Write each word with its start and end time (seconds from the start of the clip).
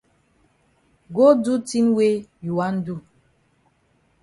Go 1.15 1.25
do 1.43 1.53
tin 1.67 1.87
wey 1.97 2.15
you 2.43 2.51
wan 2.59 2.75
do. 2.85 2.93